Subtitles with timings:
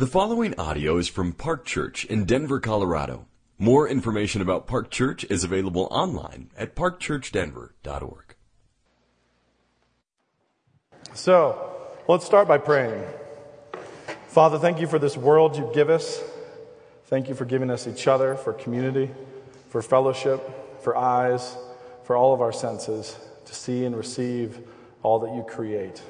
[0.00, 3.26] The following audio is from Park Church in Denver, Colorado.
[3.58, 8.34] More information about Park Church is available online at parkchurchdenver.org.
[11.12, 13.04] So, let's start by praying.
[14.28, 16.22] Father, thank you for this world you give us.
[17.04, 19.10] Thank you for giving us each other, for community,
[19.68, 21.58] for fellowship, for eyes,
[22.04, 24.60] for all of our senses to see and receive
[25.02, 26.00] all that you create.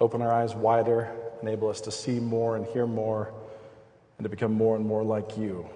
[0.00, 1.12] Open our eyes wider,
[1.42, 3.32] enable us to see more and hear more,
[4.18, 5.68] and to become more and more like you.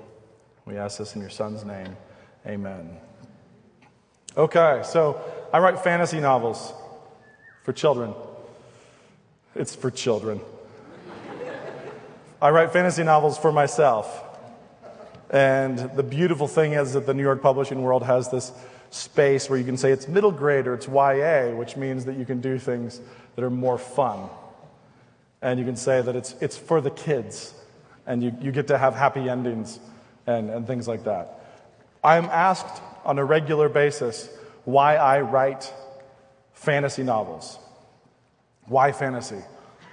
[0.65, 1.97] We ask this in your Son's name.
[2.47, 2.97] Amen.
[4.37, 5.21] Okay, so
[5.53, 6.73] I write fantasy novels
[7.65, 8.15] for children.
[9.55, 10.41] It's for children.
[12.41, 14.25] I write fantasy novels for myself.
[15.31, 18.53] And the beautiful thing is that the New York publishing world has this
[18.91, 22.27] space where you can say it's middle grade or it's YA, which means that you
[22.27, 23.01] can do things
[23.37, 24.29] that are more fun.
[25.43, 27.53] And you can say that it's, it's for the kids,
[28.07, 29.81] and you, you get to have happy endings
[30.27, 31.41] and, and things like that.
[32.03, 34.29] I am asked on a regular basis
[34.65, 35.73] why I write
[36.53, 37.59] fantasy novels.
[38.67, 39.41] Why fantasy?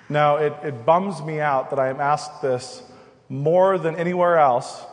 [0.08, 2.84] Now, it, it bums me out that I am asked this
[3.28, 4.84] more than anywhere else.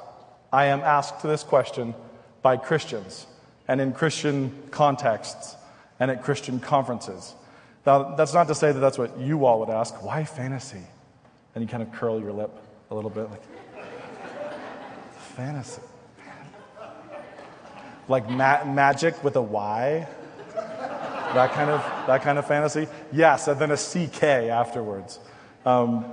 [0.53, 1.95] I am asked this question
[2.43, 3.27] by Christians
[3.69, 5.57] and in Christian contexts
[5.99, 7.35] and at Christian conferences.
[7.87, 10.03] Now, that's not to say that that's what you all would ask.
[10.03, 10.83] Why fantasy?
[11.55, 12.51] And you kind of curl your lip
[12.91, 13.43] a little bit, like,
[15.37, 15.83] fantasy.
[18.09, 20.07] Like ma- magic with a Y?
[20.55, 22.89] That kind of, that kind of fantasy?
[23.13, 25.19] Yes, and then a CK afterwards.
[25.65, 26.05] Um,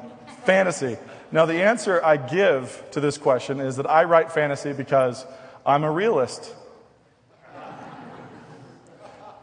[0.46, 0.98] fantasy.
[1.32, 5.26] Now, the answer I give to this question is that I write fantasy because
[5.66, 6.54] I'm a realist.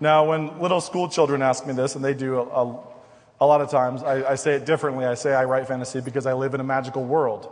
[0.00, 2.80] Now, when little school children ask me this, and they do a, a,
[3.40, 5.04] a lot of times, I, I say it differently.
[5.04, 7.50] I say I write fantasy because I live in a magical world.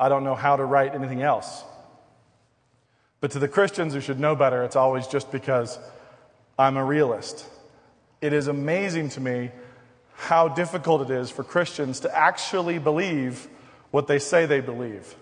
[0.00, 1.62] I don't know how to write anything else.
[3.20, 5.78] But to the Christians who should know better, it's always just because
[6.58, 7.46] I'm a realist.
[8.20, 9.50] It is amazing to me
[10.14, 13.46] how difficult it is for Christians to actually believe
[13.90, 15.14] what they say they believe.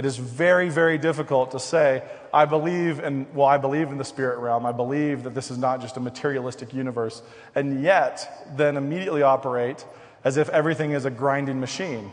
[0.00, 2.02] It is very, very difficult to say,
[2.32, 4.64] I believe in, well, I believe in the spirit realm.
[4.64, 7.20] I believe that this is not just a materialistic universe,
[7.54, 9.84] and yet then immediately operate
[10.24, 12.12] as if everything is a grinding machine.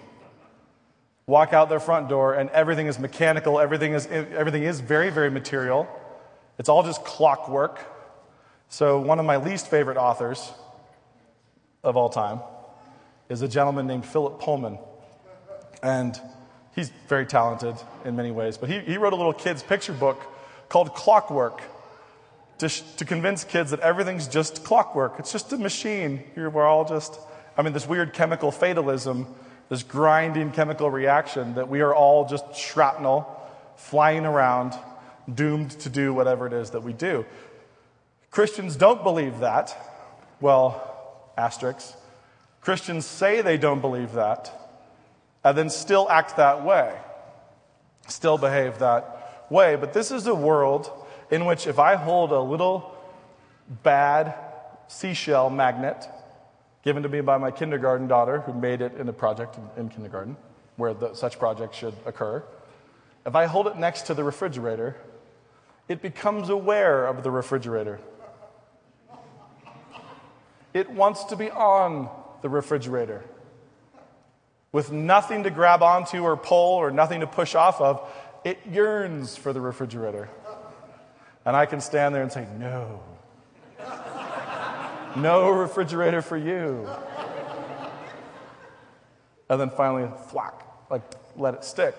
[1.27, 5.31] Walk out their front door and everything is mechanical, everything is, everything is very, very
[5.31, 5.87] material.
[6.59, 7.79] It's all just clockwork.
[8.67, 10.51] So, one of my least favorite authors
[11.85, 12.41] of all time
[13.29, 14.77] is a gentleman named Philip Pullman.
[15.81, 16.19] And
[16.77, 17.73] He's very talented
[18.05, 20.21] in many ways, but he, he wrote a little kid's picture book
[20.69, 21.63] called Clockwork
[22.59, 25.15] to, sh- to convince kids that everything's just clockwork.
[25.17, 26.23] It's just a machine.
[26.35, 27.19] Here we're all just,
[27.57, 29.25] I mean, this weird chemical fatalism,
[29.69, 33.25] this grinding chemical reaction that we are all just shrapnel
[33.75, 34.75] flying around,
[35.33, 37.25] doomed to do whatever it is that we do.
[38.29, 39.75] Christians don't believe that.
[40.39, 41.95] Well, asterisks.
[42.61, 44.66] Christians say they don't believe that
[45.47, 46.93] and then still act that way,
[48.07, 49.77] still behave that way.
[49.77, 50.91] But this is a world
[51.31, 52.93] in which if I hold a little
[53.83, 54.35] bad
[54.89, 56.07] seashell magnet
[56.83, 59.89] given to me by my kindergarten daughter who made it in a project in, in
[59.89, 60.35] kindergarten
[60.75, 62.43] where the, such projects should occur,
[63.25, 64.95] if I hold it next to the refrigerator,
[65.87, 67.99] it becomes aware of the refrigerator.
[70.73, 72.09] It wants to be on
[72.41, 73.23] the refrigerator
[74.77, 78.07] with nothing to grab onto or pull or nothing to push off of,
[78.43, 80.29] it yearns for the refrigerator.
[81.45, 83.01] And I can stand there and say, No.
[85.15, 86.87] No refrigerator for you.
[89.49, 90.61] And then finally, thwack,
[90.91, 91.01] like
[91.35, 91.95] let it stick.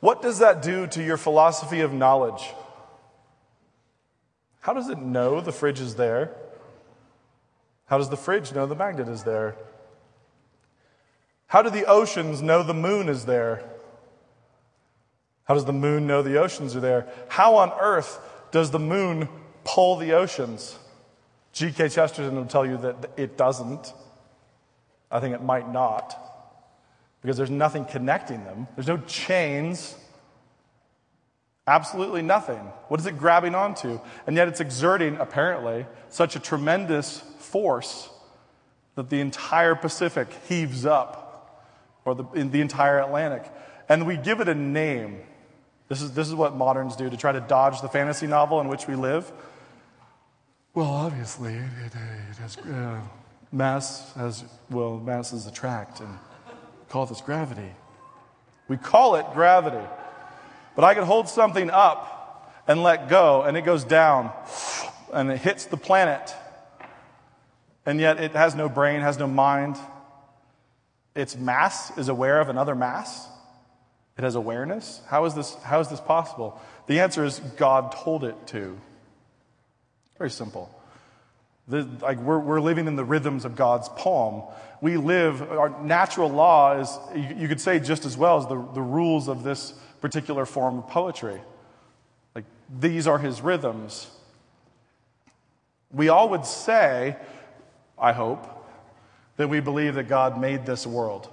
[0.00, 2.42] What does that do to your philosophy of knowledge?
[4.62, 6.34] How does it know the fridge is there?
[7.86, 9.54] How does the fridge know the magnet is there?
[11.54, 13.62] How do the oceans know the moon is there?
[15.44, 17.06] How does the moon know the oceans are there?
[17.28, 18.18] How on earth
[18.50, 19.28] does the moon
[19.62, 20.76] pull the oceans?
[21.52, 21.90] G.K.
[21.90, 23.94] Chesterton will tell you that it doesn't.
[25.12, 26.18] I think it might not,
[27.22, 28.66] because there's nothing connecting them.
[28.74, 29.94] There's no chains.
[31.68, 32.58] Absolutely nothing.
[32.88, 34.00] What is it grabbing onto?
[34.26, 38.08] And yet it's exerting, apparently, such a tremendous force
[38.96, 41.20] that the entire Pacific heaves up
[42.04, 43.44] or the, in the entire Atlantic.
[43.88, 45.20] And we give it a name.
[45.88, 48.68] This is, this is what moderns do to try to dodge the fantasy novel in
[48.68, 49.30] which we live.
[50.74, 53.00] Well, obviously, it, it has uh,
[53.52, 56.18] mass has, well, masses attract and
[56.88, 57.70] call this gravity.
[58.66, 59.86] We call it gravity.
[60.74, 64.32] But I could hold something up and let go, and it goes down,
[65.12, 66.34] and it hits the planet.
[67.86, 69.76] And yet it has no brain, has no mind.
[71.14, 73.28] Its mass is aware of another mass.
[74.16, 75.00] It has awareness.
[75.08, 76.60] How is this, how is this possible?
[76.86, 78.78] The answer is God told it to.
[80.18, 80.70] Very simple.
[81.66, 84.42] The, like we're, we're living in the rhythms of God's poem.
[84.80, 88.56] We live, our natural law is, you, you could say just as well as the,
[88.74, 91.40] the rules of this particular form of poetry.
[92.34, 92.44] Like
[92.78, 94.08] these are his rhythms.
[95.90, 97.16] We all would say,
[97.98, 98.46] I hope,
[99.36, 101.28] that we believe that God made this world.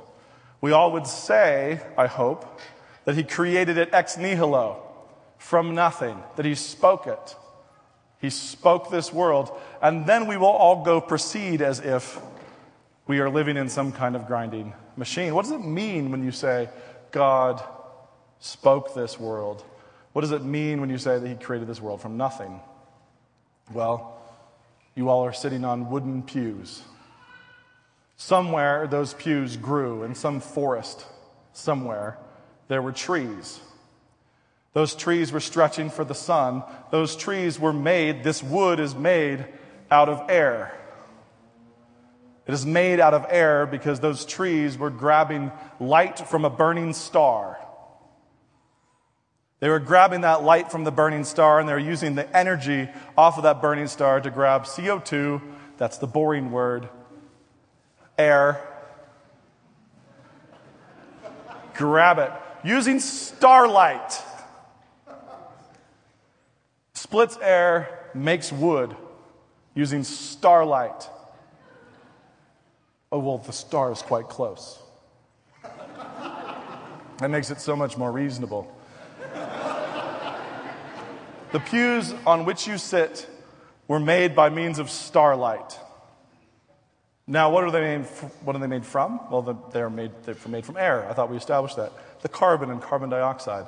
[0.59, 2.59] We all would say, I hope,
[3.05, 4.83] that he created it ex nihilo,
[5.37, 7.35] from nothing, that he spoke it.
[8.19, 9.51] He spoke this world,
[9.81, 12.19] and then we will all go proceed as if
[13.07, 15.33] we are living in some kind of grinding machine.
[15.33, 16.69] What does it mean when you say,
[17.11, 17.63] God
[18.39, 19.63] spoke this world?
[20.13, 22.59] What does it mean when you say that He created this world from nothing?
[23.73, 24.19] Well,
[24.93, 26.83] you all are sitting on wooden pews.
[28.21, 31.07] Somewhere those pews grew in some forest,
[31.53, 32.19] somewhere
[32.67, 33.59] there were trees.
[34.73, 36.61] Those trees were stretching for the sun.
[36.91, 39.47] Those trees were made, this wood is made
[39.89, 40.71] out of air.
[42.45, 46.93] It is made out of air because those trees were grabbing light from a burning
[46.93, 47.57] star.
[49.61, 52.87] They were grabbing that light from the burning star and they were using the energy
[53.17, 55.41] off of that burning star to grab CO2,
[55.77, 56.87] that's the boring word,
[58.21, 58.61] air,
[61.73, 62.31] grab it,
[62.63, 64.21] using starlight
[67.11, 68.95] splits air, makes wood
[69.73, 71.09] using starlight.
[73.11, 74.79] Oh, well, the star is quite close.
[77.17, 78.73] That makes it so much more reasonable.
[81.51, 83.27] The pews on which you sit
[83.89, 85.77] were made by means of starlight.
[87.27, 88.05] Now, what are they made,
[88.43, 89.19] what are they made from?
[89.29, 89.41] Well,
[89.71, 91.07] they're made, they're made from air.
[91.09, 91.91] I thought we established that.
[92.21, 93.67] The carbon and carbon dioxide.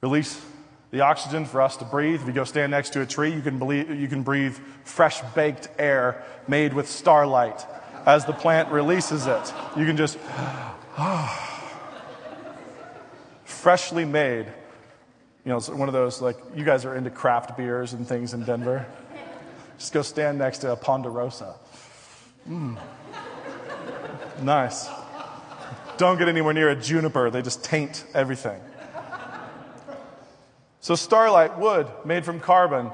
[0.00, 0.44] Release
[0.90, 2.20] the oxygen for us to breathe.
[2.22, 5.20] If you go stand next to a tree, you can, believe, you can breathe fresh
[5.34, 7.64] baked air made with starlight
[8.06, 9.52] as the plant releases it.
[9.76, 10.18] You can just,
[13.44, 14.46] freshly made.
[15.44, 18.34] You know, it's one of those, like, you guys are into craft beers and things
[18.34, 18.86] in Denver.
[19.78, 21.54] Just go stand next to a Ponderosa.
[22.48, 22.78] Mm.
[24.42, 24.88] Nice.
[25.96, 28.60] Don't get anywhere near a juniper, they just taint everything.
[30.80, 32.90] So, starlight, wood made from carbon.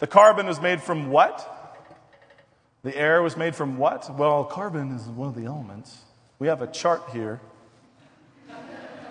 [0.00, 1.54] The carbon is made from what?
[2.82, 4.12] The air was made from what?
[4.16, 5.98] Well, carbon is one of the elements.
[6.40, 7.40] We have a chart here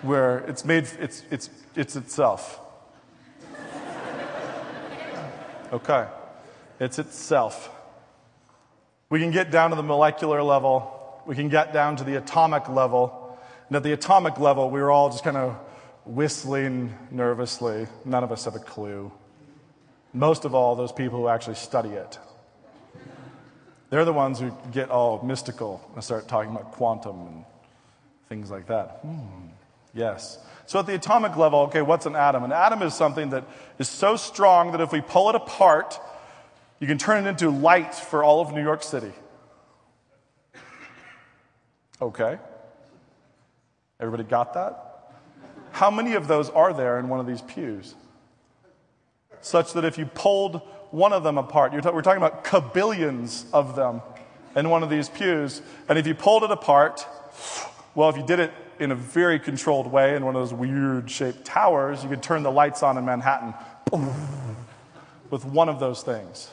[0.02, 2.60] where it's made, it's, it's, it's itself.
[5.72, 6.06] Okay.
[6.80, 7.70] It's itself.
[9.10, 11.22] We can get down to the molecular level.
[11.26, 13.38] We can get down to the atomic level.
[13.68, 15.56] And at the atomic level, we were all just kind of
[16.04, 17.86] whistling nervously.
[18.04, 19.10] None of us have a clue.
[20.12, 22.18] Most of all, those people who actually study it.
[23.90, 27.44] They're the ones who get all mystical and start talking about quantum and
[28.28, 28.98] things like that.
[29.02, 29.48] Hmm.
[29.94, 30.38] Yes.
[30.66, 32.44] So at the atomic level, okay, what's an atom?
[32.44, 33.44] An atom is something that
[33.78, 35.98] is so strong that if we pull it apart,
[36.80, 39.12] you can turn it into light for all of New York City.
[42.00, 42.38] Okay.
[44.00, 45.14] Everybody got that?
[45.72, 47.94] How many of those are there in one of these pews?
[49.40, 54.00] Such that if you pulled one of them apart, we're talking about kabillions of them
[54.56, 57.06] in one of these pews, and if you pulled it apart,
[57.94, 61.10] well, if you did it in a very controlled way in one of those weird
[61.10, 63.54] shaped towers, you could turn the lights on in Manhattan
[65.30, 66.50] with one of those things.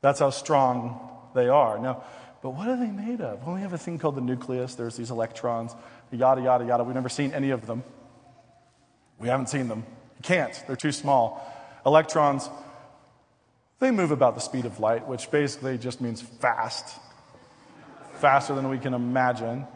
[0.00, 1.00] That's how strong
[1.34, 1.78] they are.
[1.78, 2.04] Now,
[2.42, 3.44] but what are they made of?
[3.44, 4.74] Well, we have a thing called the nucleus.
[4.74, 5.74] There's these electrons,
[6.10, 6.84] yada, yada, yada.
[6.84, 7.84] We've never seen any of them.
[9.18, 9.84] We haven't seen them.
[10.16, 11.46] You can't, they're too small.
[11.84, 12.48] Electrons,
[13.78, 16.98] they move about the speed of light, which basically just means fast,
[18.14, 19.66] faster than we can imagine.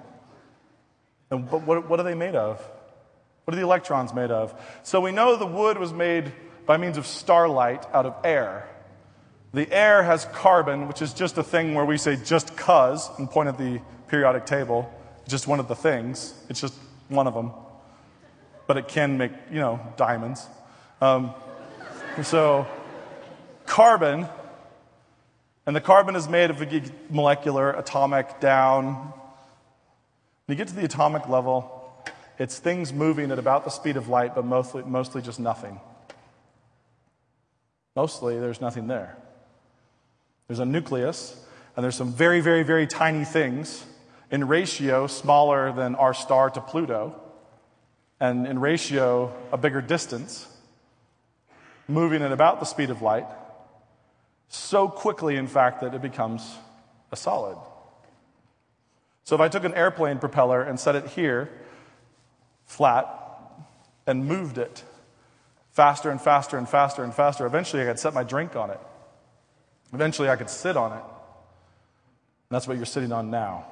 [1.30, 2.66] And, but what, what are they made of?
[3.44, 4.58] What are the electrons made of?
[4.82, 6.32] So we know the wood was made
[6.64, 8.68] by means of starlight out of air.
[9.54, 13.30] The air has carbon, which is just a thing where we say just cuz and
[13.30, 14.92] point at the periodic table.
[15.26, 16.34] Just one of the things.
[16.50, 16.74] It's just
[17.08, 17.52] one of them
[18.66, 20.46] but it can make, you know, diamonds.
[21.00, 21.34] Um,
[22.22, 22.66] so,
[23.66, 24.26] carbon,
[25.66, 29.12] and the carbon is made of a molecular, atomic, down.
[30.46, 31.70] When you get to the atomic level,
[32.38, 35.80] it's things moving at about the speed of light, but mostly, mostly just nothing.
[37.96, 39.16] Mostly, there's nothing there.
[40.46, 41.42] There's a nucleus,
[41.76, 43.84] and there's some very, very, very tiny things
[44.30, 47.20] in ratio smaller than our star to Pluto,
[48.20, 50.46] and in ratio a bigger distance,
[51.88, 53.26] moving at about the speed of light,
[54.48, 56.56] so quickly, in fact, that it becomes
[57.10, 57.56] a solid.
[59.24, 61.50] So if I took an airplane propeller and set it here,
[62.66, 63.08] flat,
[64.06, 64.84] and moved it
[65.70, 68.80] faster and faster and faster and faster, eventually I could set my drink on it.
[69.94, 71.04] Eventually I could sit on it.
[71.04, 73.64] And that's what you're sitting on now.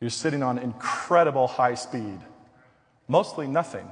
[0.00, 2.20] You're sitting on incredible high speed,
[3.06, 3.90] mostly nothing.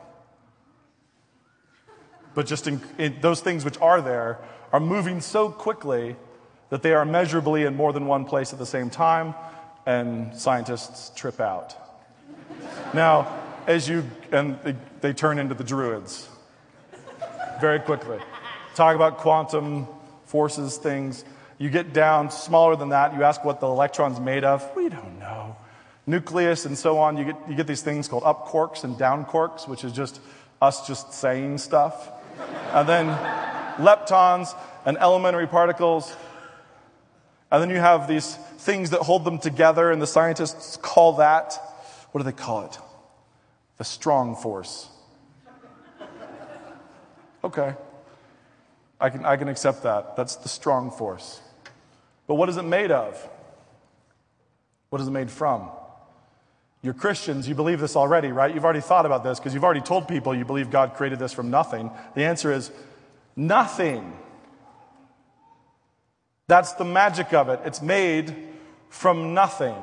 [2.35, 4.38] But just in, in those things which are there
[4.73, 6.17] are moving so quickly
[6.71, 9.35] that they are measurably in more than one place at the same time,
[9.85, 11.76] and scientists trip out.
[12.93, 13.33] now,
[13.67, 16.29] as you, and they, they turn into the druids
[17.61, 18.19] very quickly.
[18.75, 19.87] Talk about quantum
[20.26, 21.25] forces, things.
[21.59, 24.68] You get down smaller than that, you ask what the electron's made of.
[24.76, 25.56] We don't know.
[26.06, 29.25] Nucleus and so on, you get, you get these things called up quarks and down
[29.25, 30.21] quarks, which is just
[30.61, 32.11] us just saying stuff.
[32.73, 33.06] And then
[33.78, 36.14] leptons and elementary particles.
[37.50, 41.54] And then you have these things that hold them together, and the scientists call that,
[42.12, 42.78] what do they call it?
[43.78, 44.88] The strong force.
[47.45, 47.75] Okay.
[49.00, 50.17] I can, I can accept that.
[50.17, 51.41] That's the strong force.
[52.26, 53.29] But what is it made of?
[54.91, 55.69] What is it made from?
[56.83, 58.55] You're Christians, you believe this already, right?
[58.55, 61.33] You've already thought about this because you've already told people you believe God created this
[61.33, 61.91] from nothing.
[62.15, 62.71] The answer is
[63.35, 64.17] nothing.
[66.49, 67.61] That's the magic of it.
[67.65, 68.35] It's made
[68.88, 69.75] from nothing.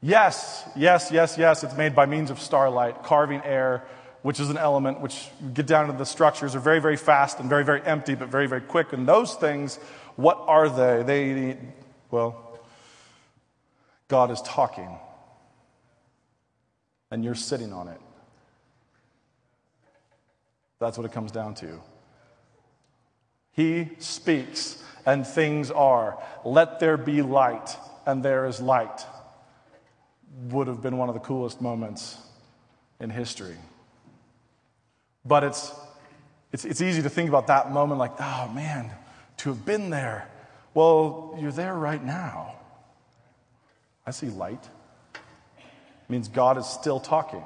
[0.00, 3.84] Yes, yes, yes, yes, it's made by means of starlight, carving air,
[4.26, 7.48] which is an element which get down to the structures are very, very fast and
[7.48, 8.92] very, very empty, but very, very quick.
[8.92, 9.76] And those things,
[10.16, 11.04] what are they?
[11.04, 11.58] They,
[12.10, 12.58] well,
[14.08, 14.98] God is talking,
[17.12, 18.00] and you're sitting on it.
[20.80, 21.80] That's what it comes down to.
[23.52, 26.20] He speaks, and things are.
[26.44, 29.06] Let there be light, and there is light.
[30.50, 32.18] Would have been one of the coolest moments
[32.98, 33.54] in history.
[35.26, 35.72] But it's,
[36.52, 38.90] it's, it's easy to think about that moment like, oh man,
[39.38, 40.28] to have been there.
[40.74, 42.54] Well, you're there right now.
[44.06, 44.62] I see light.
[45.14, 47.42] It means God is still talking.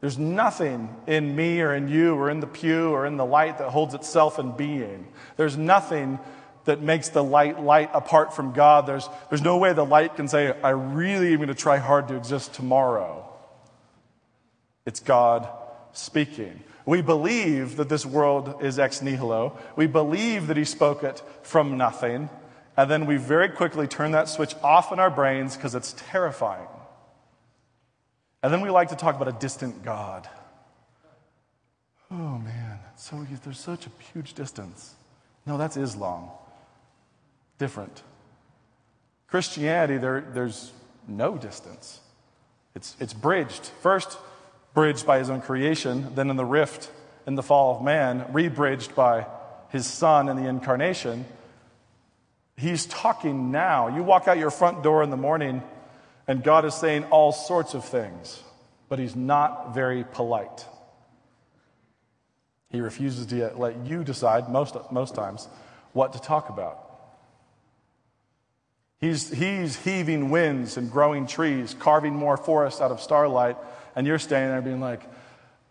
[0.00, 3.58] There's nothing in me or in you or in the pew or in the light
[3.58, 5.08] that holds itself in being.
[5.36, 6.18] There's nothing
[6.64, 8.86] that makes the light light apart from God.
[8.86, 12.08] There's, there's no way the light can say, I really am going to try hard
[12.08, 13.28] to exist tomorrow.
[14.84, 15.48] It's God
[15.96, 16.62] speaking.
[16.84, 19.58] We believe that this world is ex nihilo.
[19.74, 22.30] We believe that he spoke it from nothing.
[22.76, 26.68] And then we very quickly turn that switch off in our brains because it's terrifying.
[28.42, 30.28] And then we like to talk about a distant God.
[32.10, 34.94] Oh man, so there's such a huge distance.
[35.46, 36.28] No, that's Islam.
[37.58, 38.02] Different.
[39.26, 40.72] Christianity, there, there's
[41.08, 42.00] no distance.
[42.74, 43.64] It's, it's bridged.
[43.82, 44.18] First,
[44.76, 46.90] bridged by his own creation, then in the rift
[47.26, 49.26] in the fall of man, rebridged by
[49.70, 51.24] his son in the incarnation.
[52.58, 53.88] He's talking now.
[53.88, 55.62] You walk out your front door in the morning,
[56.28, 58.42] and God is saying all sorts of things,
[58.90, 60.66] but he's not very polite.
[62.68, 65.48] He refuses to let you decide, most, most times,
[65.94, 66.85] what to talk about.
[69.00, 73.56] He's, he's heaving winds and growing trees, carving more forest out of starlight
[73.96, 75.02] and you're standing there being like,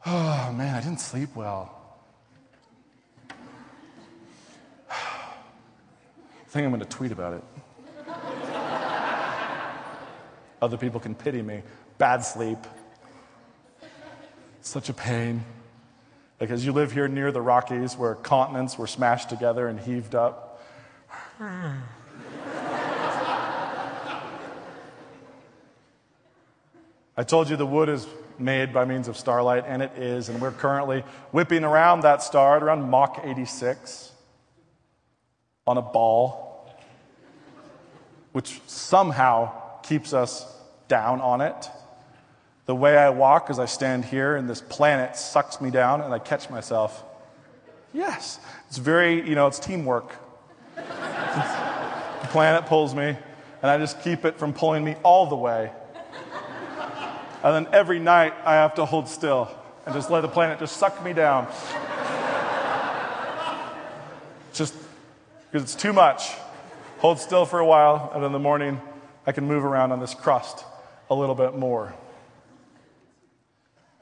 [0.05, 1.71] oh man, I didn't sleep well.
[4.89, 4.95] I
[6.47, 7.43] think I'm going to tweet about it.
[10.61, 11.61] Other people can pity me.
[11.99, 12.57] Bad sleep.
[14.61, 15.45] Such a pain.
[16.41, 20.15] Like, as you live here near the Rockies where continents were smashed together and heaved
[20.15, 20.51] up.
[21.37, 21.83] Ah.
[27.17, 28.05] I told you the wood is
[28.37, 32.57] made by means of starlight, and it is, and we're currently whipping around that star
[32.57, 34.11] at around Mach 86
[35.65, 36.69] on a ball,
[38.33, 40.45] which somehow keeps us
[40.89, 41.69] down on it.
[42.65, 46.13] The way I walk as I stand here, and this planet sucks me down, and
[46.13, 47.01] I catch myself.
[47.93, 50.13] Yes, it's very, you know, it's teamwork.
[50.75, 53.07] the planet pulls me,
[53.61, 55.71] and I just keep it from pulling me all the way.
[57.45, 59.51] And then every night I have to hold still
[59.85, 61.47] and just let the planet just suck me down.
[64.51, 64.73] just
[65.51, 66.31] because it's too much.
[66.97, 68.81] Hold still for a while, and in the morning
[69.27, 70.65] I can move around on this crust
[71.07, 71.93] a little bit more.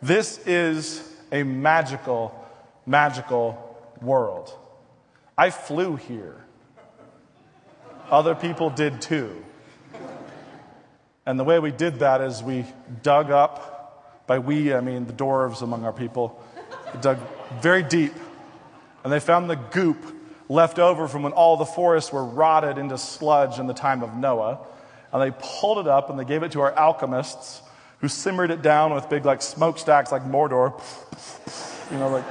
[0.02, 2.34] This is a magical,
[2.86, 4.58] magical world.
[5.38, 6.46] I flew here.
[8.10, 9.44] Other people did too.
[11.26, 12.66] And the way we did that is we
[13.02, 16.42] dug up, by we, I mean the dwarves among our people,
[17.02, 17.18] dug
[17.62, 18.14] very deep.
[19.04, 19.98] And they found the goop
[20.50, 24.16] left over from when all the forests were rotted into sludge in the time of
[24.16, 24.60] Noah.
[25.12, 27.62] And they pulled it up and they gave it to our alchemists
[28.00, 30.80] who simmered it down with big like smokestacks like Mordor.
[31.92, 32.26] You know, like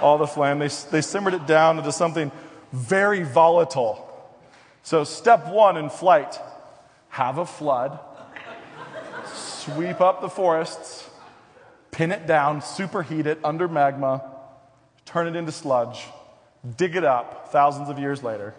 [0.00, 0.58] all the flame.
[0.58, 2.30] They, they simmered it down into something
[2.72, 4.06] very volatile.
[4.82, 6.38] So, step one in flight
[7.10, 7.98] have a flood,
[9.60, 11.08] sweep up the forests,
[11.90, 14.22] pin it down, superheat it under magma,
[15.04, 16.06] turn it into sludge,
[16.76, 18.54] dig it up thousands of years later.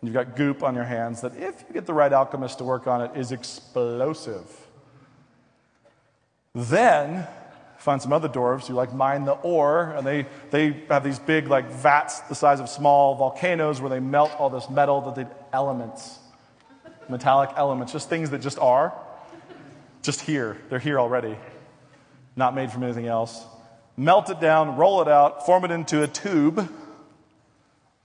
[0.00, 2.64] And you've got goop on your hands that, if you get the right alchemist to
[2.64, 4.50] work on it, is explosive.
[6.54, 7.26] Then
[7.78, 11.48] find some other dwarves who like mine the ore, and they, they have these big
[11.48, 15.28] like vats the size of small volcanoes where they melt all this metal that the
[15.52, 16.18] elements,
[17.08, 18.94] metallic elements, just things that just are,
[20.04, 20.56] just here.
[20.68, 21.36] They're here already,
[22.36, 23.44] not made from anything else.
[23.96, 26.68] Melt it down, roll it out, form it into a tube,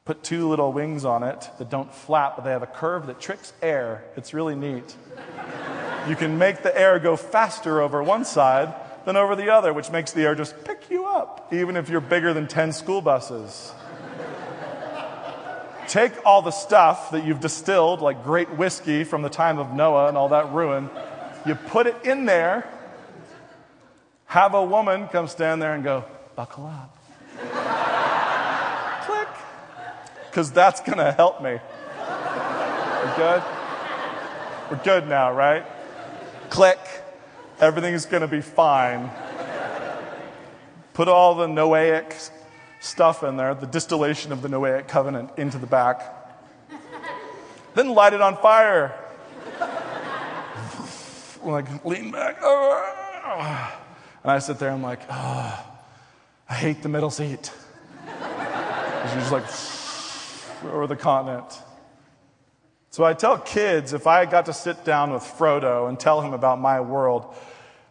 [0.05, 3.19] put two little wings on it that don't flap, but they have a curve that
[3.19, 4.03] tricks air.
[4.15, 4.95] It's really neat.
[6.07, 8.73] You can make the air go faster over one side
[9.05, 12.01] than over the other, which makes the air just pick you up, even if you're
[12.01, 13.73] bigger than 10 school buses.
[15.87, 20.07] Take all the stuff that you've distilled, like great whiskey from the time of Noah
[20.07, 20.89] and all that ruin,
[21.45, 22.67] you put it in there,
[24.25, 26.95] have a woman come stand there and go, buckle up.
[29.05, 29.27] Click.
[30.29, 31.57] Because that's going to help me.
[31.97, 33.43] We're good?
[34.69, 35.65] We're good now, right?
[36.49, 36.79] Click.
[37.59, 39.09] Everything's going to be fine.
[40.93, 42.29] Put all the Noahic
[42.81, 46.15] stuff in there, the distillation of the Noahic covenant into the back.
[47.73, 48.98] Then light it on fire.
[51.43, 52.37] Like, lean back.
[52.41, 53.81] Ah.
[54.23, 55.65] And I sit there, and I'm like, oh,
[56.49, 57.51] I hate the middle seat.
[58.99, 61.61] Because you're just like, over the continent.
[62.91, 66.33] So I tell kids if I got to sit down with Frodo and tell him
[66.33, 67.33] about my world,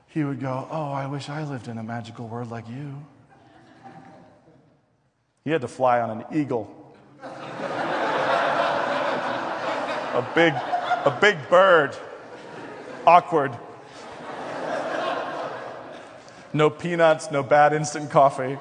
[0.08, 2.94] he would go, Oh, I wish I lived in a magical world like you.
[5.44, 6.68] He had to fly on an eagle.
[7.22, 7.28] a
[10.34, 11.96] big, a big bird.
[13.08, 13.56] Awkward.
[16.52, 18.58] No peanuts, no bad instant coffee.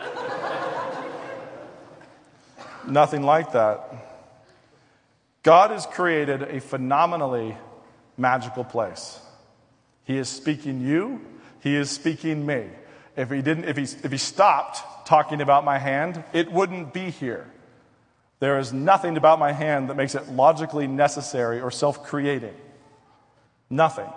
[2.87, 3.93] Nothing like that.
[5.43, 7.57] God has created a phenomenally
[8.17, 9.19] magical place.
[10.05, 11.19] He is speaking you
[11.59, 12.65] he is speaking me.
[13.17, 17.09] If he didn't, if he, if he stopped talking about my hand, it wouldn't be
[17.09, 17.45] here.
[18.39, 22.53] There is nothing about my hand that makes it logically necessary or self creating.
[23.69, 24.09] Nothing.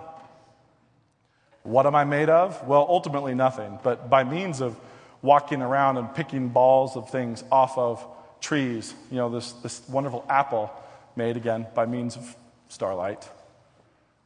[1.63, 2.67] What am I made of?
[2.67, 4.79] Well, ultimately nothing, but by means of
[5.23, 8.05] walking around and picking balls of things off of
[8.41, 10.73] trees, you know, this, this wonderful apple
[11.17, 12.37] made again by means of
[12.69, 13.29] starlight.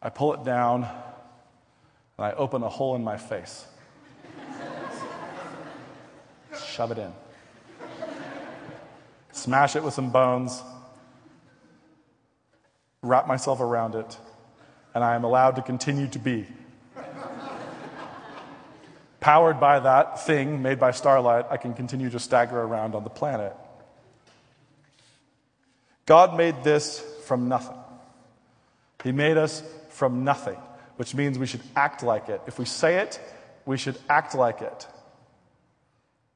[0.00, 0.84] I pull it down,
[2.18, 3.66] and I open a hole in my face.
[6.64, 7.12] Shove it in.
[9.32, 10.62] Smash it with some bones.
[13.02, 14.16] Wrap myself around it.
[14.94, 16.46] And I am allowed to continue to be.
[19.24, 23.10] Powered by that thing made by starlight, I can continue to stagger around on the
[23.10, 23.56] planet.
[26.04, 27.78] God made this from nothing.
[29.02, 30.58] He made us from nothing
[30.96, 32.40] which means we should act like it.
[32.46, 33.20] If we say it,
[33.66, 34.86] we should act like it.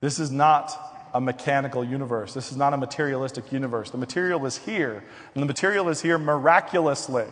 [0.01, 0.73] This is not
[1.15, 2.35] a mechanical universe.
[2.35, 3.91] This is not a materialistic universe.
[3.91, 7.27] The material is here, and the material is here miraculously.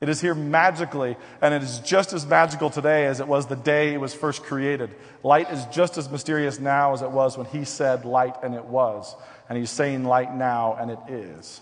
[0.00, 3.56] It is here magically, and it is just as magical today as it was the
[3.56, 4.94] day it was first created.
[5.24, 8.64] Light is just as mysterious now as it was when he said light, and it
[8.64, 9.16] was.
[9.48, 11.60] And he's saying light now, and it is.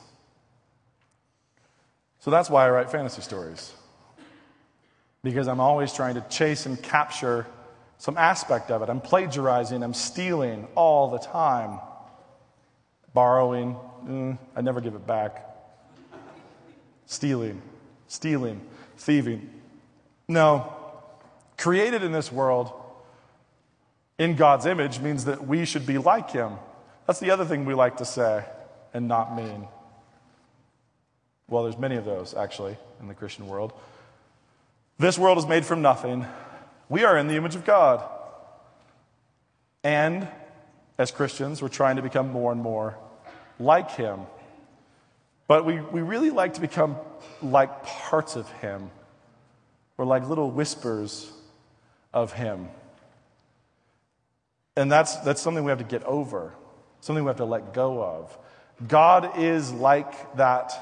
[2.18, 3.72] So that's why I write fantasy stories
[5.26, 7.46] because I'm always trying to chase and capture
[7.98, 8.88] some aspect of it.
[8.88, 11.80] I'm plagiarizing, I'm stealing all the time.
[13.12, 15.44] Borrowing, mm, I never give it back.
[17.06, 17.60] Stealing,
[18.08, 18.60] stealing,
[18.96, 19.50] thieving.
[20.28, 20.72] No,
[21.56, 22.72] created in this world
[24.18, 26.52] in God's image means that we should be like Him.
[27.06, 28.44] That's the other thing we like to say
[28.94, 29.68] and not mean.
[31.48, 33.72] Well, there's many of those, actually, in the Christian world.
[34.98, 36.26] This world is made from nothing.
[36.88, 38.02] We are in the image of God.
[39.84, 40.26] And
[40.98, 42.96] as Christians, we're trying to become more and more
[43.60, 44.20] like Him.
[45.48, 46.96] But we, we really like to become
[47.42, 48.90] like parts of Him.
[49.96, 51.30] We're like little whispers
[52.12, 52.68] of Him.
[54.76, 56.52] And that's, that's something we have to get over,
[57.00, 58.36] something we have to let go of.
[58.86, 60.72] God is like that.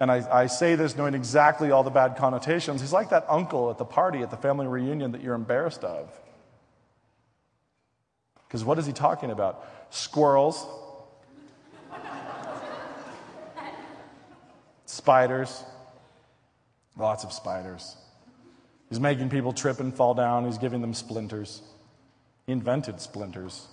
[0.00, 2.80] And I, I say this knowing exactly all the bad connotations.
[2.80, 6.10] He's like that uncle at the party, at the family reunion that you're embarrassed of.
[8.48, 9.64] Because what is he talking about?
[9.90, 10.66] Squirrels,
[15.02, 15.64] spiders,
[16.96, 17.96] lots of spiders.
[18.88, 21.60] He's making people trip and fall down, he's giving them splinters.
[22.46, 23.66] He invented splinters.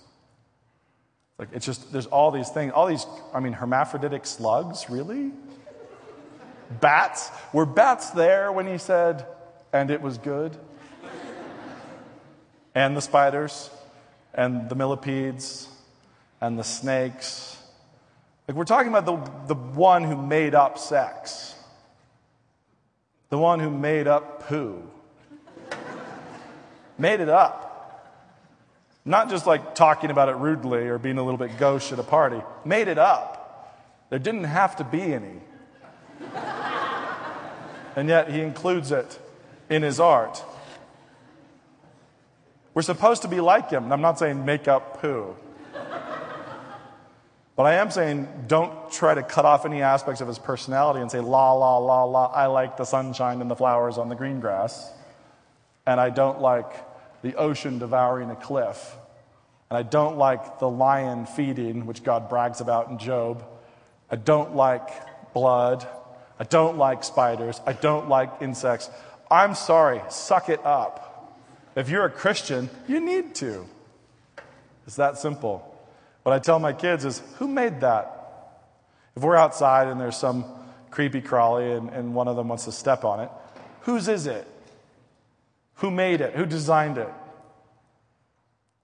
[1.38, 5.30] Like it's just there's all these things, all these I mean hermaphroditic slugs, really?
[6.80, 7.30] Bats?
[7.52, 9.24] Were bats there when he said
[9.72, 10.56] and it was good?
[12.74, 13.70] and the spiders
[14.34, 15.68] and the millipedes
[16.40, 17.56] and the snakes.
[18.50, 21.54] Like we're talking about the, the one who made up sex.
[23.28, 24.82] The one who made up poo.
[26.98, 28.10] made it up.
[29.04, 32.02] Not just like talking about it rudely or being a little bit gauche at a
[32.02, 32.42] party.
[32.64, 33.86] Made it up.
[34.10, 35.40] There didn't have to be any.
[37.94, 39.16] and yet he includes it
[39.68, 40.42] in his art.
[42.74, 43.92] We're supposed to be like him.
[43.92, 45.36] I'm not saying make up poo.
[47.60, 51.10] But I am saying don't try to cut off any aspects of his personality and
[51.10, 54.40] say, la, la, la, la, I like the sunshine and the flowers on the green
[54.40, 54.90] grass.
[55.84, 56.72] And I don't like
[57.20, 58.96] the ocean devouring a cliff.
[59.68, 63.44] And I don't like the lion feeding, which God brags about in Job.
[64.10, 64.88] I don't like
[65.34, 65.86] blood.
[66.38, 67.60] I don't like spiders.
[67.66, 68.88] I don't like insects.
[69.30, 71.36] I'm sorry, suck it up.
[71.76, 73.66] If you're a Christian, you need to.
[74.86, 75.69] It's that simple.
[76.22, 78.16] What I tell my kids is who made that?
[79.16, 80.44] If we're outside and there's some
[80.90, 83.30] creepy crawly and, and one of them wants to step on it,
[83.82, 84.46] whose is it?
[85.76, 86.34] Who made it?
[86.34, 87.08] Who designed it?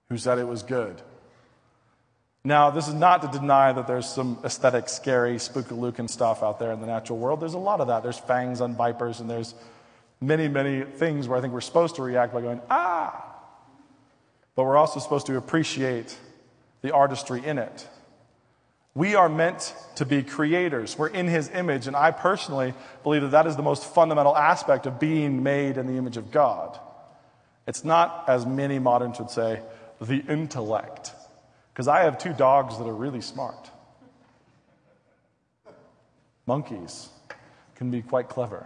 [0.09, 1.01] Who said it was good?
[2.43, 6.71] Now, this is not to deny that there's some aesthetic, scary, spookalookin stuff out there
[6.71, 7.41] in the natural world.
[7.41, 8.03] There's a lot of that.
[8.03, 9.53] There's fangs on vipers, and there's
[10.21, 13.35] many, many things where I think we're supposed to react by going, ah.
[14.55, 16.17] But we're also supposed to appreciate
[16.81, 17.87] the artistry in it.
[18.93, 20.97] We are meant to be creators.
[20.97, 24.87] We're in his image, and I personally believe that that is the most fundamental aspect
[24.87, 26.79] of being made in the image of God.
[27.67, 29.61] It's not, as many moderns would say,
[30.01, 31.11] the intellect.
[31.73, 33.69] Because I have two dogs that are really smart.
[36.47, 37.09] Monkeys
[37.75, 38.65] can be quite clever.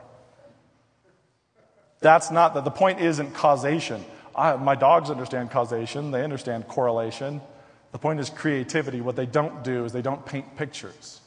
[1.99, 4.05] That's not that the point isn't causation.
[4.33, 7.41] I, my dogs understand causation, they understand correlation.
[7.91, 9.01] The point is creativity.
[9.01, 11.21] What they don't do is they don't paint pictures,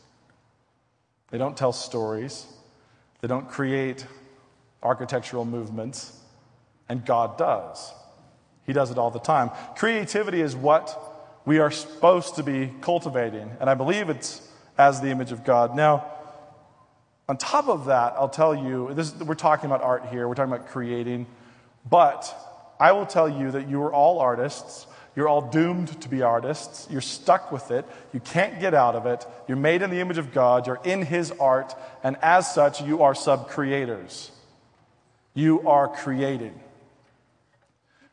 [1.31, 2.47] they don't tell stories,
[3.21, 4.07] they don't create
[4.83, 6.19] architectural movements,
[6.89, 7.93] and God does.
[8.67, 9.51] He does it all the time.
[9.77, 10.99] Creativity is what
[11.45, 14.47] we are supposed to be cultivating, and I believe it's
[14.79, 15.77] as the image of God.
[15.77, 16.07] Now,
[17.29, 20.53] on top of that, I'll tell you this, we're talking about art here, we're talking
[20.53, 21.27] about creating,
[21.89, 22.35] but
[22.81, 24.87] I will tell you that you are all artists.
[25.17, 26.89] You're all doomed to be artists.
[26.91, 27.85] You're stuck with it.
[28.13, 29.25] You can't get out of it.
[29.47, 30.67] You're made in the image of God.
[30.67, 31.75] You're in His art.
[32.03, 34.33] And as such, you are sub creators.
[35.35, 36.59] You are creating.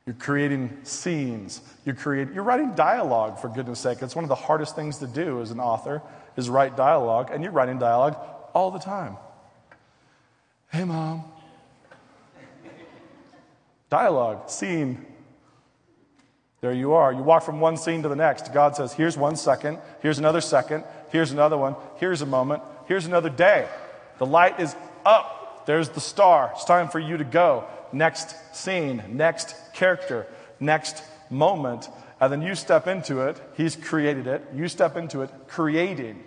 [0.06, 1.62] You're creating scenes.
[1.86, 4.02] You're, creating, you're writing dialogue, for goodness sake.
[4.02, 6.02] It's one of the hardest things to do as an author,
[6.38, 7.30] is write dialogue.
[7.32, 8.18] And you're writing dialogue
[8.54, 9.18] all the time.
[10.72, 11.24] Hey, mom.
[13.90, 15.06] Dialogue, scene.
[16.62, 17.12] There you are.
[17.12, 18.54] You walk from one scene to the next.
[18.54, 23.06] God says, here's one second, here's another second, here's another one, here's a moment, here's
[23.06, 23.67] another day.
[24.19, 25.65] The light is up.
[25.65, 26.52] There's the star.
[26.56, 27.65] It's time for you to go.
[27.91, 30.28] Next scene, next character,
[30.60, 31.89] next moment.
[32.19, 33.41] And then you step into it.
[33.58, 34.43] He's created it.
[34.54, 36.24] You step into it, creating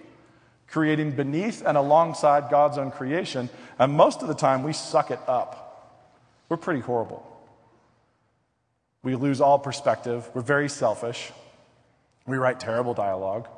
[0.74, 3.48] creating beneath and alongside God's own creation.
[3.78, 6.10] And most of the time, we suck it up.
[6.48, 7.24] We're pretty horrible.
[9.04, 10.28] We lose all perspective.
[10.32, 11.30] We're very selfish.
[12.26, 13.48] We write terrible dialogue,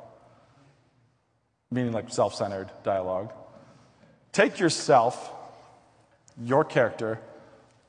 [1.71, 3.31] meaning like self centered dialogue.
[4.33, 5.33] Take yourself
[6.43, 7.19] your character.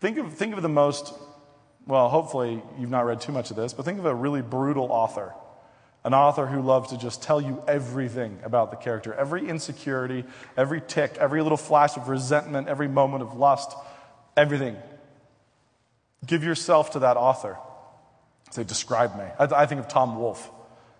[0.00, 1.12] Think of, think of the most,
[1.84, 4.92] well, hopefully you've not read too much of this, but think of a really brutal
[4.92, 5.34] author.
[6.04, 10.24] An author who loves to just tell you everything about the character, every insecurity,
[10.56, 13.76] every tick, every little flash of resentment, every moment of lust,
[14.36, 14.76] everything.
[16.26, 17.56] Give yourself to that author.
[18.50, 19.24] Say, describe me.
[19.38, 20.50] I, I think of Tom Wolfe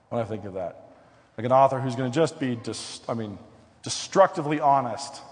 [0.08, 0.92] when I think of that.
[1.36, 3.38] Like an author who's going to just be, dis- I mean,
[3.82, 5.22] destructively honest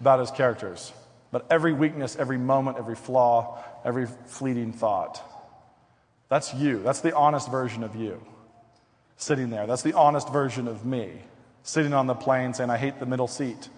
[0.00, 0.92] about his characters,
[1.30, 5.22] but every weakness, every moment, every flaw, every fleeting thought.
[6.28, 6.82] That's you.
[6.82, 8.20] That's the honest version of you
[9.16, 9.66] sitting there.
[9.66, 11.12] That's the honest version of me
[11.62, 13.68] sitting on the plane saying, I hate the middle seat.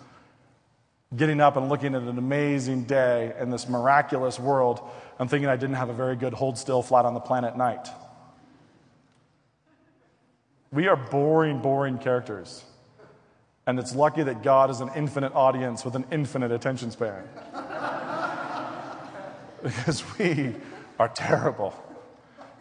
[1.15, 4.81] Getting up and looking at an amazing day in this miraculous world
[5.19, 7.89] and thinking I didn't have a very good hold still flat on the planet night.
[10.73, 12.65] We are boring, boring characters.
[13.67, 17.23] And it's lucky that God is an infinite audience with an infinite attention span.
[19.63, 20.55] because we
[20.99, 21.75] are terrible.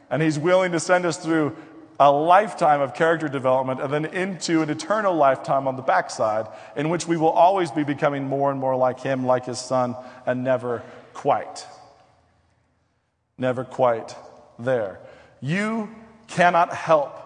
[0.10, 1.55] And He's willing to send us through
[1.99, 6.89] a lifetime of character development and then into an eternal lifetime on the backside in
[6.89, 10.43] which we will always be becoming more and more like Him, like His Son, and
[10.43, 11.65] never quite.
[13.38, 14.15] Never quite
[14.60, 14.99] there.
[15.41, 15.89] You
[16.27, 17.21] cannot help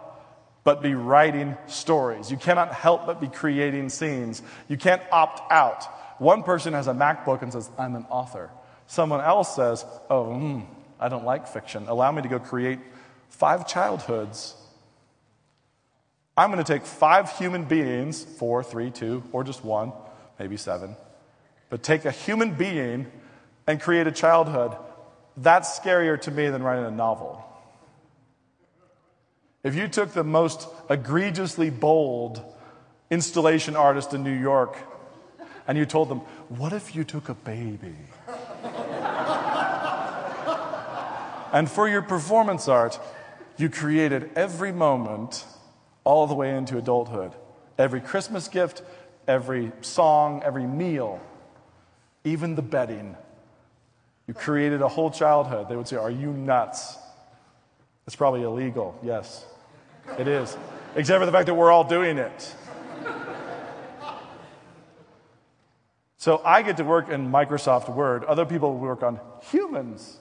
[0.63, 2.29] but be writing stories.
[2.29, 4.41] You cannot help but be creating scenes.
[4.67, 5.85] You can't opt out.
[6.19, 8.51] One person has a MacBook and says, I'm an author.
[8.85, 10.65] Someone else says, Oh, mm,
[10.99, 11.87] I don't like fiction.
[11.87, 12.79] Allow me to go create
[13.29, 14.55] five childhoods.
[16.39, 19.91] I'm going to take five human beings, four, three, two, or just one,
[20.39, 20.95] maybe seven,
[21.69, 23.07] but take a human being
[23.67, 24.73] and create a childhood.
[25.35, 27.43] That's scarier to me than writing a novel.
[29.63, 32.41] If you took the most egregiously bold
[33.11, 34.77] installation artist in New York
[35.67, 37.97] and you told them, What if you took a baby?
[41.51, 42.97] and for your performance art,
[43.57, 45.43] you created every moment
[46.09, 47.31] all the way into adulthood.
[47.77, 48.81] Every Christmas gift,
[49.27, 51.21] every song, every meal,
[52.23, 53.15] even the bedding.
[54.25, 55.69] You created a whole childhood.
[55.69, 56.97] They would say, Are you nuts?
[58.07, 59.45] It's probably illegal, yes.
[60.17, 60.57] It is.
[60.95, 62.55] Except for the fact that we're all doing it.
[66.17, 68.23] So I get to work in Microsoft Word.
[68.23, 69.19] Other people work on
[69.51, 70.17] humans.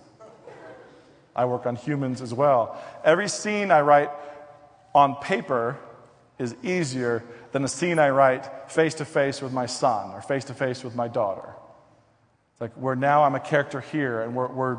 [1.34, 2.78] I work on humans as well.
[3.04, 4.10] Every scene I write
[4.98, 5.78] on paper
[6.38, 10.44] is easier than a scene I write face to face with my son or face
[10.46, 11.54] to face with my daughter.
[12.52, 14.78] It's like where now I'm a character here and we're, we're,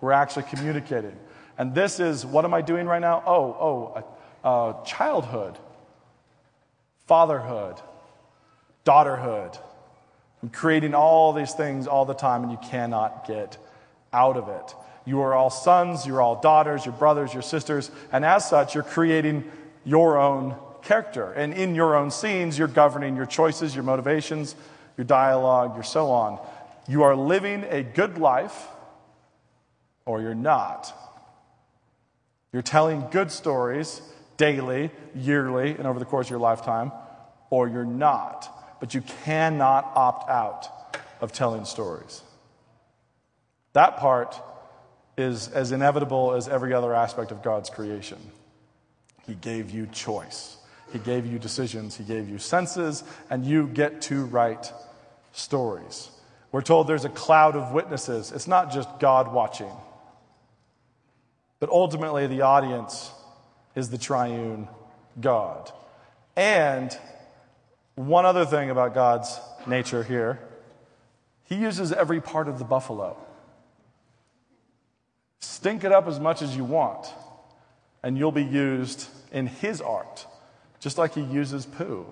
[0.00, 1.16] we're actually communicating.
[1.56, 3.22] And this is what am I doing right now?
[3.24, 4.04] Oh, oh,
[4.42, 5.56] uh, childhood,
[7.06, 7.76] fatherhood,
[8.84, 9.56] daughterhood.
[10.42, 13.58] I'm creating all these things all the time, and you cannot get
[14.12, 14.74] out of it.
[15.04, 18.82] You are all sons, you're all daughters, your brothers, your sisters, and as such, you're
[18.82, 19.44] creating
[19.84, 21.32] your own character.
[21.32, 24.54] And in your own scenes, you're governing your choices, your motivations,
[24.96, 26.38] your dialogue, your so on.
[26.88, 28.66] You are living a good life,
[30.04, 30.92] or you're not.
[32.52, 34.02] You're telling good stories
[34.36, 36.90] daily, yearly, and over the course of your lifetime,
[37.50, 38.78] or you're not.
[38.80, 42.22] But you cannot opt out of telling stories.
[43.74, 44.34] That part
[45.16, 48.18] is as inevitable as every other aspect of God's creation.
[49.30, 50.56] He gave you choice,
[50.92, 54.72] He gave you decisions, He gave you senses, and you get to write
[55.30, 56.10] stories.
[56.50, 58.32] We're told there's a cloud of witnesses.
[58.32, 59.70] It's not just God watching,
[61.60, 63.12] but ultimately the audience
[63.76, 64.66] is the triune
[65.20, 65.70] God.
[66.34, 66.92] And
[67.94, 70.40] one other thing about God's nature here
[71.44, 73.16] He uses every part of the buffalo.
[75.38, 77.14] Stink it up as much as you want,
[78.02, 80.26] and you'll be used in His art,
[80.80, 82.06] just like He uses poo.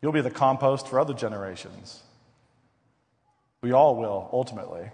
[0.00, 2.02] You'll be the compost for other generations.
[3.62, 4.90] We all will, ultimately.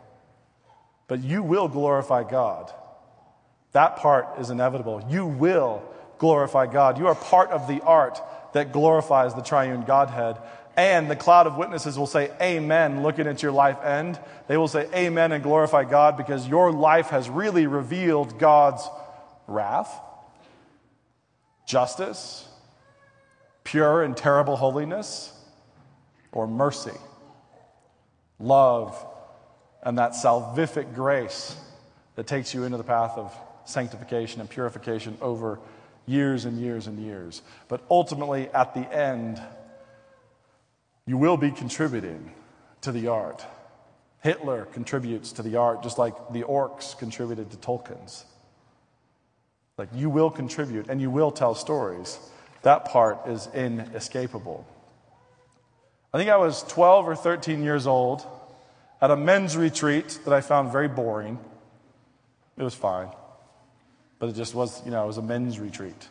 [1.06, 2.70] But you will glorify God.
[3.72, 5.02] That part is inevitable.
[5.08, 5.82] You will
[6.18, 6.98] glorify God.
[6.98, 8.20] You are part of the art
[8.52, 10.36] that glorifies the triune Godhead.
[10.76, 14.18] And the cloud of witnesses will say, Amen, looking at your life end.
[14.46, 18.86] They will say, Amen, and glorify God because your life has really revealed God's
[19.48, 19.90] wrath,
[21.66, 22.46] justice,
[23.64, 25.32] pure and terrible holiness,
[26.30, 26.96] or mercy,
[28.38, 29.04] love,
[29.82, 31.56] and that salvific grace
[32.14, 33.34] that takes you into the path of
[33.64, 35.58] sanctification and purification over
[36.06, 37.42] years and years and years.
[37.68, 39.40] But ultimately, at the end,
[41.06, 42.32] you will be contributing
[42.82, 43.44] to the art.
[44.22, 48.24] Hitler contributes to the art just like the orcs contributed to Tolkien's.
[49.78, 52.18] Like you will contribute and you will tell stories.
[52.62, 54.66] That part is inescapable.
[56.12, 58.26] I think I was 12 or 13 years old
[59.00, 61.38] at a men's retreat that I found very boring.
[62.56, 63.08] It was fine.
[64.18, 66.08] But it just was, you know, it was a men's retreat.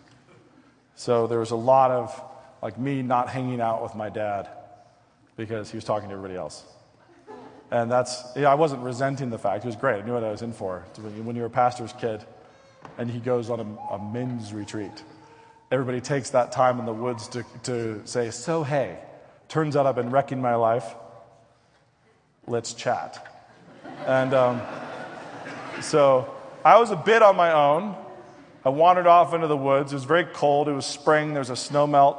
[0.96, 2.24] So there was a lot of,
[2.62, 4.48] like, me not hanging out with my dad
[5.36, 6.64] because he was talking to everybody else.
[7.70, 9.66] And that's, yeah, I wasn't resenting the fact.
[9.66, 10.02] It was great.
[10.02, 10.86] I knew what I was in for.
[11.24, 12.24] When you're a pastor's kid
[12.98, 15.04] and he goes on a, a men's retreat,
[15.72, 19.00] everybody takes that time in the woods to, to say, So, hey,
[19.48, 20.86] turns out I've been wrecking my life.
[22.48, 23.26] Let's chat.
[24.06, 24.62] And um,
[25.82, 26.34] so
[26.64, 27.96] I was a bit on my own.
[28.66, 29.94] I wandered off into the woods.
[29.94, 30.68] It was very cold.
[30.68, 31.34] It was spring.
[31.34, 32.18] There was a snow melt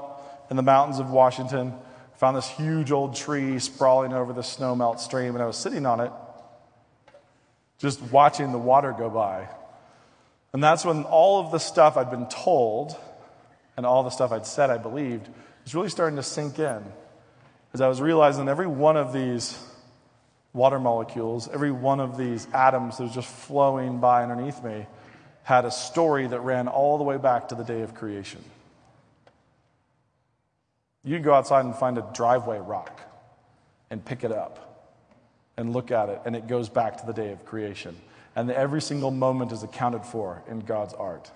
[0.51, 1.75] in the mountains of Washington.
[2.15, 5.57] I found this huge old tree sprawling over the snow melt stream, and I was
[5.57, 6.11] sitting on it,
[7.79, 9.49] just watching the water go by.
[10.53, 12.97] And that's when all of the stuff I'd been told
[13.77, 15.29] and all the stuff I'd said I believed
[15.65, 16.83] was really starting to sink in.
[17.75, 19.59] As I was realizing every one of these
[20.53, 24.87] water molecules, every one of these atoms that was just flowing by underneath me,
[25.43, 28.43] had a story that ran all the way back to the day of creation.
[31.05, 33.01] You can go outside and find a driveway rock
[33.91, 34.65] and pick it up
[35.57, 37.97] and look at it, and it goes back to the day of creation.
[38.39, 41.29] And every single moment is accounted for in God's art.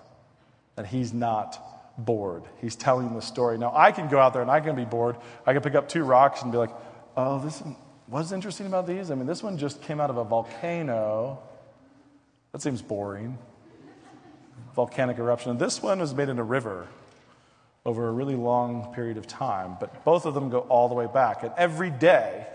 [0.77, 1.59] And He's not
[1.97, 2.43] bored.
[2.61, 3.57] He's telling the story.
[3.57, 5.17] Now, I can go out there and I can be bored.
[5.45, 6.71] I can pick up two rocks and be like,
[7.17, 7.61] oh, this,
[8.07, 9.11] what's interesting about these?
[9.11, 11.39] I mean, this one just came out of a volcano.
[12.53, 13.37] That seems boring
[14.73, 15.51] volcanic eruption.
[15.51, 16.87] And this one was made in a river
[17.85, 21.07] over a really long period of time, but both of them go all the way
[21.13, 21.43] back.
[21.43, 22.47] And every day,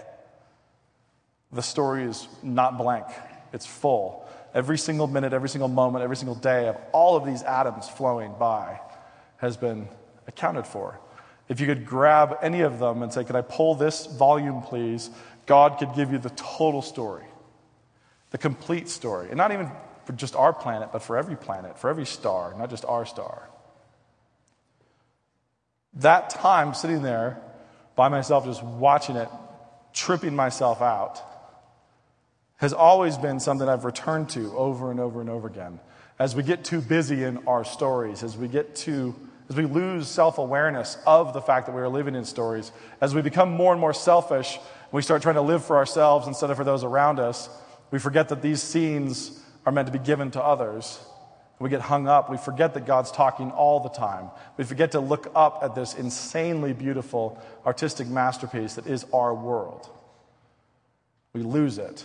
[1.53, 3.05] the story is not blank,
[3.53, 4.25] it's full.
[4.55, 8.33] Every single minute, every single moment, every single day of all of these atoms flowing
[8.39, 8.81] by
[9.39, 9.89] has been
[10.27, 10.99] accounted for.
[11.49, 15.11] If you could grab any of them and say, Could I pull this volume, please?
[15.47, 17.25] God could give you the total story,
[18.31, 19.29] the complete story.
[19.29, 19.71] And not even
[20.05, 23.49] for just our planet, but for every planet, for every star, not just our star.
[25.95, 27.41] That time sitting there
[27.97, 29.29] by myself, just watching it,
[29.93, 31.23] tripping myself out,
[32.59, 35.81] has always been something I've returned to over and over and over again.
[36.18, 39.14] As we get too busy in our stories, as we get too,
[39.49, 43.14] as we lose self awareness of the fact that we are living in stories, as
[43.14, 44.59] we become more and more selfish,
[44.90, 47.49] we start trying to live for ourselves instead of for those around us,
[47.90, 50.99] we forget that these scenes are meant to be given to others.
[51.61, 52.31] We get hung up.
[52.31, 54.31] We forget that God's talking all the time.
[54.57, 59.88] We forget to look up at this insanely beautiful artistic masterpiece that is our world.
[61.33, 62.05] We lose it.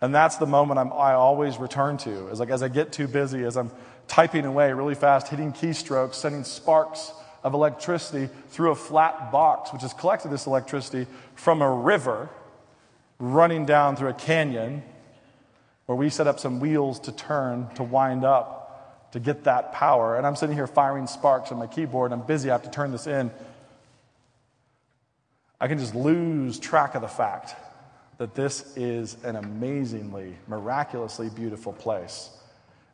[0.00, 2.28] And that's the moment I'm, i always return to.
[2.28, 3.70] Is like as I get too busy, as I'm
[4.08, 9.82] typing away really fast, hitting keystrokes, sending sparks of electricity through a flat box, which
[9.82, 12.28] has collected this electricity from a river
[13.18, 14.82] running down through a canyon
[15.86, 20.16] where we set up some wheels to turn, to wind up, to get that power.
[20.16, 22.12] And I'm sitting here firing sparks on my keyboard.
[22.12, 22.48] I'm busy.
[22.48, 23.30] I have to turn this in.
[25.60, 27.54] I can just lose track of the fact
[28.20, 32.28] that this is an amazingly, miraculously beautiful place.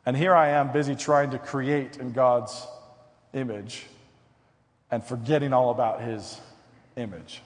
[0.05, 2.65] And here I am busy trying to create in God's
[3.33, 3.87] image
[4.89, 6.39] and forgetting all about his
[6.95, 7.41] image,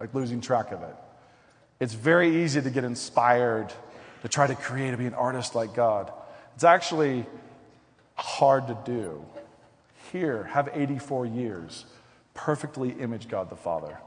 [0.00, 0.96] like losing track of it.
[1.78, 3.72] It's very easy to get inspired
[4.22, 6.12] to try to create and be an artist like God.
[6.56, 7.26] It's actually
[8.16, 9.24] hard to do.
[10.10, 11.84] Here, have 84 years,
[12.34, 13.98] perfectly image God the Father.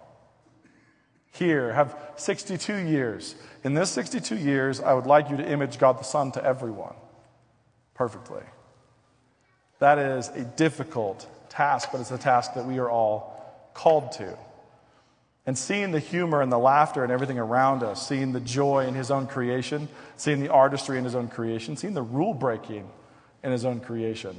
[1.32, 3.36] Here, have 62 years.
[3.64, 6.96] In this 62 years, I would like you to image God the Son to everyone
[7.94, 8.44] perfectly.
[9.80, 14.38] That is a difficult task, but it's a task that we are all called to.
[15.46, 18.94] And seeing the humor and the laughter and everything around us, seeing the joy in
[18.94, 22.90] his own creation, seeing the artistry in his own creation, seeing the rule breaking
[23.44, 24.36] in his own creation.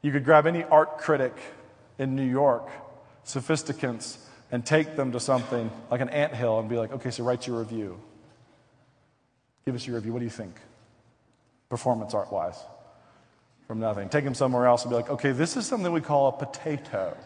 [0.00, 1.34] You could grab any art critic
[1.98, 2.68] in New York,
[3.24, 4.16] sophisticants,
[4.52, 7.46] and take them to something like an ant hill and be like, okay, so write
[7.48, 7.98] your review.
[9.66, 10.12] Give us your review.
[10.12, 10.54] What do you think?
[11.68, 12.58] Performance art wise.
[13.66, 14.08] From nothing.
[14.08, 17.16] Take them somewhere else and be like, okay, this is something we call a potato.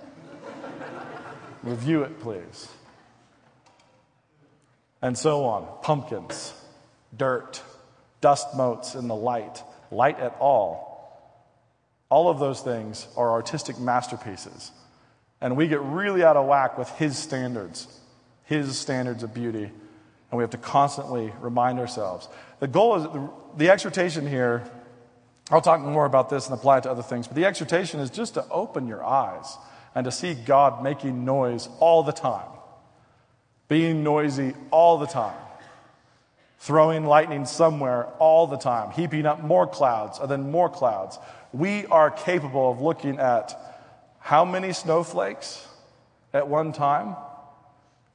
[1.62, 2.68] review it, please
[5.03, 5.66] and so on.
[5.83, 6.53] Pumpkins,
[7.16, 7.62] dirt,
[8.20, 10.85] dust motes in the light, light at all.
[12.09, 14.70] All of those things are artistic masterpieces.
[15.41, 17.89] And we get really out of whack with his standards,
[18.45, 19.64] his standards of beauty.
[19.64, 22.28] And we have to constantly remind ourselves.
[22.61, 24.64] The goal is the, exhortation here,
[25.51, 28.11] I'll talk more about this and apply it to other things, but the exhortation is
[28.11, 29.57] just to open your eyes
[29.95, 32.49] and to see God making noise all the time,
[33.68, 35.37] being noisy all the time,
[36.59, 41.18] throwing lightning somewhere all the time, heaping up more clouds and then more clouds.
[41.53, 43.76] We are capable of looking at
[44.27, 45.64] how many snowflakes
[46.35, 47.14] at one time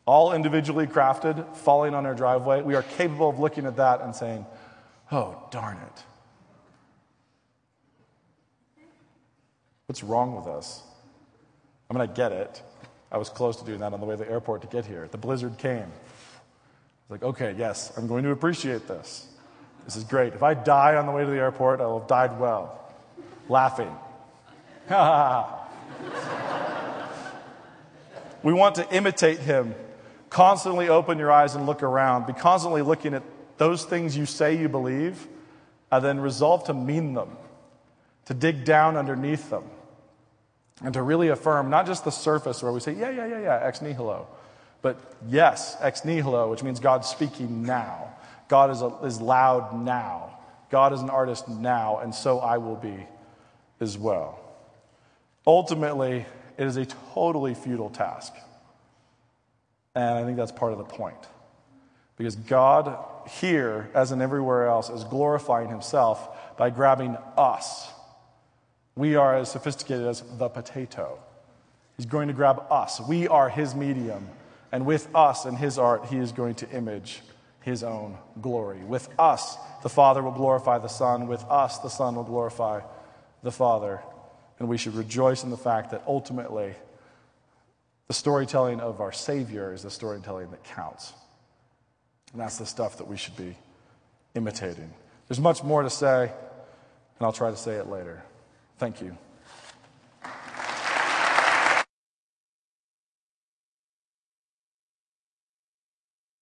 [0.05, 4.13] all individually crafted, falling on our driveway, we are capable of looking at that and
[4.13, 4.45] saying,
[5.13, 6.03] oh, darn it.
[9.85, 10.83] What's wrong with us?
[11.89, 12.61] I mean, I get it.
[13.09, 15.07] I was close to doing that on the way to the airport to get here.
[15.09, 15.77] The blizzard came.
[15.77, 15.83] I
[17.07, 19.29] was like, okay, yes, I'm going to appreciate this.
[19.85, 20.33] This is great.
[20.33, 22.93] If I die on the way to the airport, I will have died well.
[23.47, 23.95] Laughing.
[28.43, 29.75] we want to imitate him
[30.31, 32.25] Constantly open your eyes and look around.
[32.25, 33.21] Be constantly looking at
[33.57, 35.27] those things you say you believe,
[35.91, 37.35] and then resolve to mean them,
[38.25, 39.65] to dig down underneath them,
[40.81, 43.59] and to really affirm not just the surface where we say, yeah, yeah, yeah, yeah,
[43.61, 44.25] ex nihilo,
[44.81, 48.15] but yes, ex nihilo, which means God's speaking now.
[48.47, 50.37] God is, a, is loud now.
[50.69, 53.05] God is an artist now, and so I will be
[53.81, 54.39] as well.
[55.45, 56.25] Ultimately,
[56.57, 58.33] it is a totally futile task.
[59.95, 61.17] And I think that's part of the point.
[62.17, 62.97] Because God,
[63.29, 67.89] here, as in everywhere else, is glorifying himself by grabbing us.
[68.95, 71.17] We are as sophisticated as the potato.
[71.97, 73.01] He's going to grab us.
[73.01, 74.29] We are his medium.
[74.71, 77.21] And with us and his art, he is going to image
[77.61, 78.79] his own glory.
[78.83, 81.27] With us, the Father will glorify the Son.
[81.27, 82.81] With us, the Son will glorify
[83.43, 84.01] the Father.
[84.61, 86.75] And we should rejoice in the fact that ultimately,
[88.07, 91.13] the storytelling of our Savior is the storytelling that counts.
[92.31, 93.57] And that's the stuff that we should be
[94.35, 94.93] imitating.
[95.27, 98.21] There's much more to say, and I'll try to say it later.
[98.77, 99.17] Thank you.